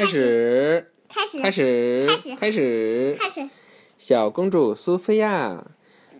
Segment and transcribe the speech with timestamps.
[0.00, 2.06] 开始，开始，开始，
[2.38, 3.50] 开始，开始。
[3.98, 5.72] 小公主苏菲亚，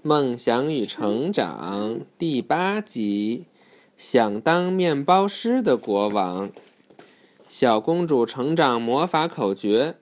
[0.03, 3.47] 梦想与成长第八集，
[3.97, 6.51] 想当面包师的国王。
[7.49, 9.95] 小公主成长魔法口诀：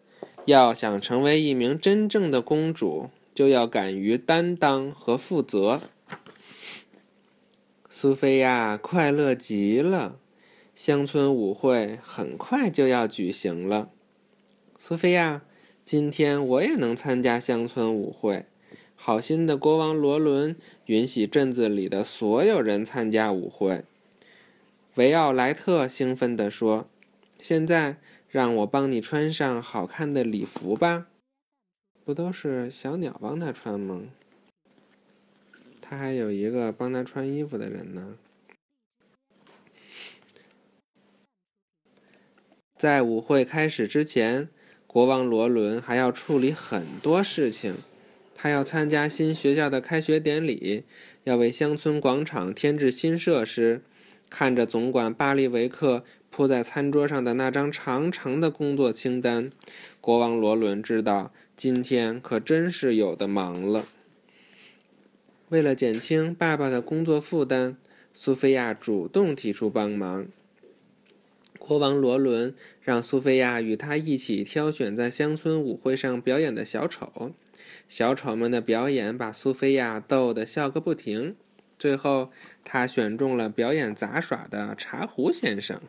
[0.46, 5.82] 要想成为一名真正的公主，就要敢于担当和负责。
[7.88, 10.16] 苏菲亚快乐极了。
[10.78, 13.90] 乡村舞会很快就要举行了，
[14.76, 15.42] 苏菲亚，
[15.82, 18.46] 今天我也能参加乡村舞会。
[18.94, 20.54] 好心的国王罗伦
[20.86, 23.82] 允许镇子里的所有人参加舞会。
[24.94, 26.86] 维奥莱特兴奋地说
[27.40, 27.96] ：“现在
[28.28, 31.08] 让我帮你穿上好看的礼服吧。”
[32.06, 34.02] 不都是小鸟帮他穿吗？
[35.80, 38.14] 他还有一个帮他穿衣服的人呢。
[42.78, 44.48] 在舞会开始之前，
[44.86, 47.74] 国王罗伦还要处理很多事情。
[48.36, 50.84] 他要参加新学校的开学典礼，
[51.24, 53.82] 要为乡村广场添置新设施。
[54.30, 59.50] 看着总管巴利维克铺在餐桌上的那张长长的工作清单，
[60.00, 63.86] 国王罗伦知道今天可真是有的忙了。
[65.48, 67.76] 为了减轻爸爸的工作负担，
[68.12, 70.28] 苏菲亚主动提出帮忙。
[71.58, 77.32] 国王罗伦让苏菲亚与他一起挑选在乡村舞会上表演的小丑，
[77.88, 81.36] 小丑们的表演把苏菲亚逗得笑个不停。
[81.78, 82.30] 最后，
[82.64, 85.80] 他选中了表演杂耍的茶壶先生。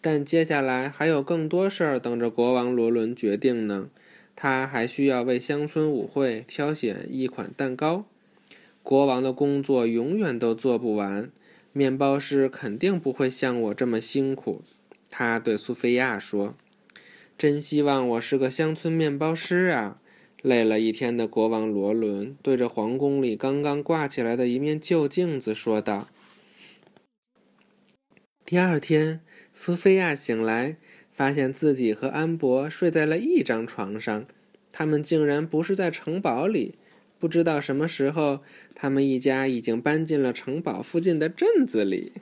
[0.00, 3.90] 但接下来还有更多事儿等着国王罗伦决定呢。
[4.34, 8.06] 他还需要为乡村舞会挑选一款蛋糕。
[8.82, 11.30] 国王的工作永远都做不完。
[11.72, 14.62] 面包师肯定不会像我这么辛苦，
[15.10, 16.54] 他对苏菲亚说
[17.38, 19.98] ：“真希望我是个乡村面包师啊！”
[20.42, 26.08] 累了一天的国王罗伦对着皇宫里刚刚挂起来的一面旧镜子说道。
[28.44, 29.20] 第二天，
[29.52, 30.76] 苏菲亚醒来，
[31.12, 34.26] 发现自己和安博睡在了一张床上，
[34.72, 36.74] 他们竟然不是在城堡里。
[37.22, 38.40] 不知道什么时候，
[38.74, 42.14] 他们一家已经搬进了城堡附近的镇子里。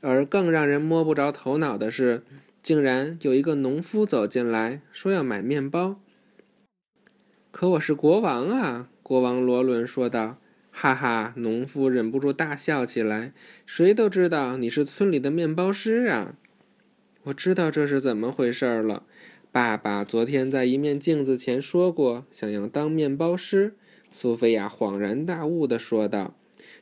[0.00, 2.22] 而更让人摸不着头脑的是，
[2.62, 6.00] 竟然有一个农夫走进来，说要买面包。
[7.50, 8.88] 可我是国王啊！
[9.02, 10.38] 国王罗伦说道。
[10.70, 13.32] 哈哈，农夫忍不住大笑起来。
[13.66, 16.36] 谁都知道你是村里的面包师啊！
[17.24, 19.02] 我知道这是怎么回事了。
[19.52, 23.74] 爸爸昨天在一面镜子前说过，想要当面包师。
[24.10, 26.34] 苏菲亚恍然大悟地说道：“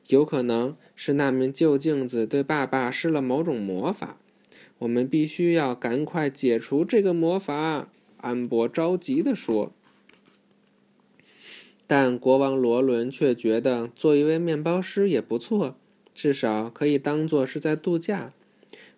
[0.07, 4.19] 有可能是那面旧镜子对爸爸施了某种魔法。
[4.79, 7.89] 我们必须要赶快解除这个魔法。”
[8.19, 9.73] 安博着急地说。
[11.89, 15.75] 但国王罗伦却觉得做一位面包师也不错，
[16.15, 18.31] 至少可以当做是在度假。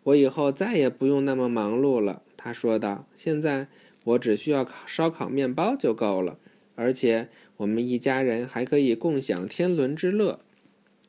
[0.03, 2.21] 我以后再也不用那么忙碌了。
[2.43, 3.69] 他说道：“现在
[4.03, 6.41] 我只需要烤烧烤面包就够了，
[6.75, 10.41] 而且我们一家人还可以共享天伦之乐。”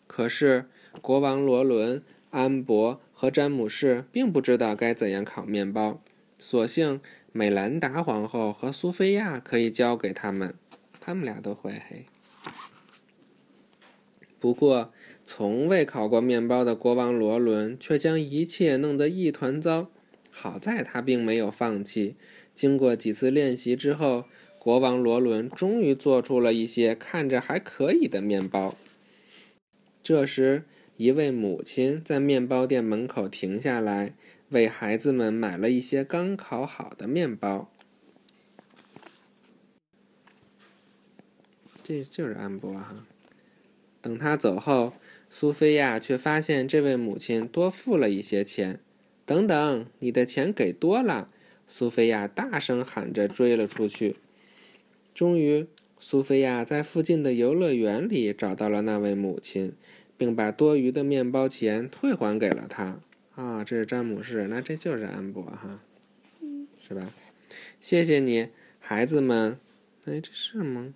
[0.05, 0.67] 可是
[1.01, 6.03] 国王罗伦、安博和詹姆士并不知道该怎样烤面包，
[6.37, 7.01] 索性
[7.31, 10.53] 美兰达皇后和苏菲亚可以教给他们，
[10.99, 11.81] 他们俩都会。
[11.89, 12.05] 嘿，
[14.39, 14.93] 不过
[15.25, 19.87] 从未烤过面包的国王罗伦却将一切弄得一团糟。
[20.35, 22.15] 好在他并没有放弃。
[22.55, 24.25] 经过几次练习之后，
[24.57, 28.75] 国王罗伦终于做出了一些看着还可以的面包。
[30.01, 30.63] 这时，
[30.97, 34.15] 一位母亲在面包店门口停下来，
[34.49, 37.69] 为孩子们买了一些刚烤好的面包。
[41.83, 43.05] 这就是安博哈。
[44.01, 44.93] 等他走后，
[45.29, 48.79] 苏菲亚却发现这位母亲多付了一些钱。
[49.25, 51.29] 等等，你的钱给多了！
[51.65, 54.17] 苏菲亚大声喊着追了出去。
[55.15, 55.65] 终于，
[55.97, 59.73] 苏菲亚在附近的游乐园里找到了那位母亲，
[60.17, 62.99] 并把多余的面包钱退还给了她。
[63.35, 65.79] 啊，这是詹姆士，那这就是安博哈，
[66.85, 67.13] 是吧？
[67.79, 68.49] 谢谢你，
[68.79, 69.57] 孩子们。
[70.05, 70.93] 哎，这是吗？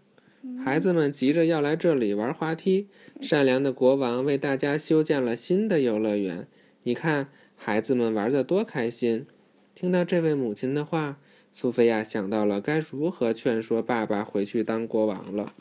[0.64, 2.88] 孩子们急着要来这里玩滑梯。
[3.22, 6.48] 善良的国王为大家修建了新的游乐园。
[6.88, 7.28] 你看。
[7.60, 9.26] 孩子们玩得多开心！
[9.74, 11.20] 听到这位母亲的话，
[11.52, 15.54] 苏菲亚想到了该如何劝说爸爸回去当国王了。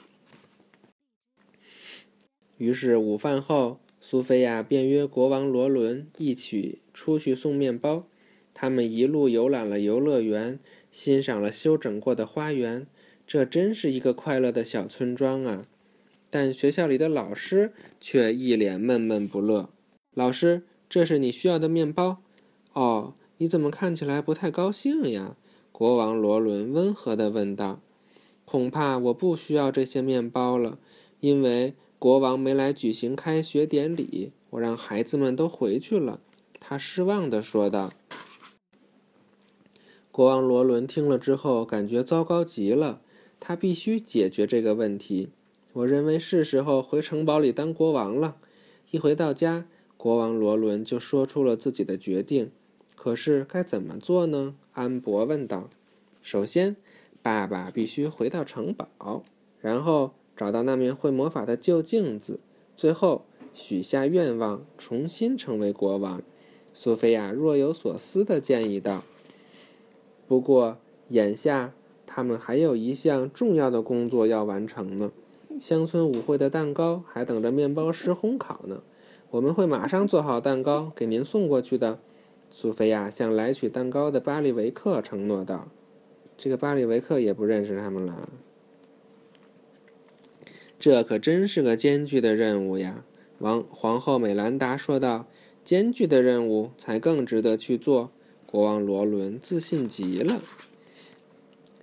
[2.59, 8.07] 于是午饭后，苏菲亚便约国王罗伦一起出去送面包。
[8.53, 10.61] 他们一路游览了游乐园，
[10.93, 12.87] 欣赏了修整过的花园。
[13.27, 15.67] 这真是一个快乐的小村庄啊！
[16.29, 19.71] 但学校里的老师却一脸闷闷不乐。
[20.15, 22.19] 老师，这是你需要的面包。
[22.73, 25.37] 哦，你怎么看起来不太高兴呀？
[25.73, 27.81] 国王罗伦温和地问道。
[28.45, 30.79] 恐怕我不需要这些面包了，
[31.21, 34.33] 因为国王没来举行开学典礼。
[34.51, 36.21] 我让孩子们都回去了。
[36.61, 37.93] 他失望地说道。
[40.11, 43.03] 国王罗伦听了之后，感觉糟糕极了。
[43.39, 45.29] 他必须解决这个问题。
[45.75, 48.37] 我认为是时候回城堡里当国王了。
[48.91, 52.51] 一回到家，国王罗伦就说出了自己的决定。
[52.95, 54.57] 可是该怎么做呢？
[54.73, 55.71] 安博问道。
[56.23, 56.77] 首先，
[57.23, 59.23] 爸爸必须回到城堡，
[59.61, 62.41] 然后找到那面会魔法的旧镜子，
[62.77, 66.21] 最后许下愿望，重新成为国王。
[66.75, 69.03] 苏菲亚若有所思地建议道。
[70.27, 70.79] 不过，
[71.09, 71.73] 眼下
[72.05, 75.13] 他们还有一项重要的工作要完成呢。
[75.61, 78.83] 乡村舞会的蛋糕还等着面包师烘烤呢。
[79.37, 81.99] 我们会马上做好蛋糕给您送过去的。
[82.51, 85.69] 苏菲亚向来取蛋糕的巴利维克承诺道
[86.39, 88.31] ：“这个巴利维克也不认识他们了。
[90.79, 93.05] 这可真是个艰巨的任务呀！”
[93.41, 95.27] 王皇后美兰达说道
[95.63, 98.11] ：“艰巨的任务才更值得去做。”
[98.51, 100.41] 国王罗伦自信极了。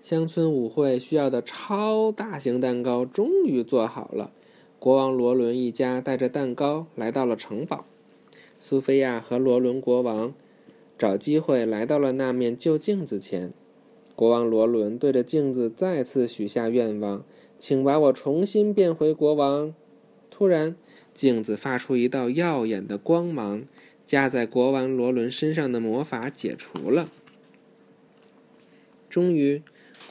[0.02, 4.32] 乡村舞会需要的超大型蛋糕终于做好了。
[4.84, 7.86] 国王罗伦一家带着蛋糕来到了城堡。
[8.60, 10.34] 苏菲亚和罗伦国王
[10.98, 13.54] 找机会来到了那面旧镜子前。
[14.14, 17.24] 国王罗伦对着镜子再次许下愿望
[17.58, 19.74] ：“请把我重新变回国王。”
[20.30, 20.76] 突然，
[21.14, 23.64] 镜子发出一道耀眼的光芒。
[24.06, 27.10] 加在国王罗伦身上的魔法解除了。
[29.10, 29.62] 终于，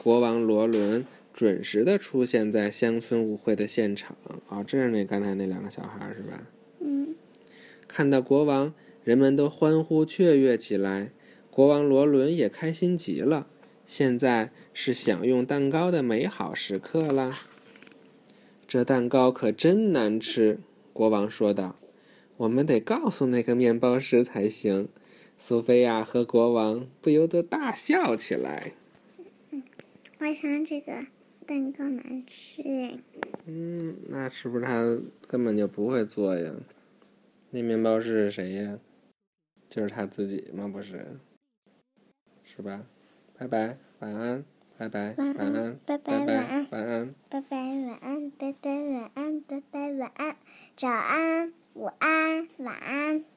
[0.01, 4.15] 国王罗伦准时的出现在乡村舞会的现场。
[4.47, 6.47] 哦，这是那刚才那两个小孩是吧？
[6.79, 7.15] 嗯。
[7.87, 11.11] 看到国王，人们都欢呼雀跃起来。
[11.49, 13.47] 国王罗伦也开心极了。
[13.85, 17.37] 现在是享用蛋糕的美好时刻啦。
[18.67, 20.59] 这蛋糕可真难吃，
[20.93, 21.77] 国王说道。
[22.37, 24.87] 我们得告诉那个面包师才行。
[25.37, 28.71] 苏菲亚和国王不由得大笑起来。
[30.19, 30.93] 为什么这个
[31.43, 32.61] 蛋糕难吃？
[33.45, 34.97] 嗯，那是不是他
[35.27, 36.53] 根本就不会做呀？
[37.51, 38.79] 那面包师是谁呀？
[39.69, 40.67] 就是他自己吗？
[40.67, 41.19] 不是，
[42.43, 42.85] 是吧？
[43.37, 44.45] 拜拜，晚安，
[44.77, 50.35] 拜拜，晚安，拜拜，晚安，晚安，拜拜，晚安，拜拜，晚安，拜拜，晚安，
[50.77, 51.53] 早安。
[51.73, 53.32] 午安，晚安。